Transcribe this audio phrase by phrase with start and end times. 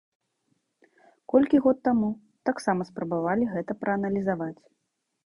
[1.33, 2.09] Колькі год таму
[2.49, 4.57] таксама спрабавалі гэта прааналізаваць.